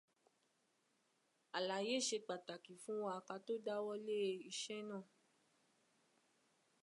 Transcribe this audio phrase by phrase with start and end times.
[1.57, 4.17] Àlàyé ṣe pàtàkì fún wa ká tó dá wọ́lé
[4.51, 5.03] iṣẹ́ náà.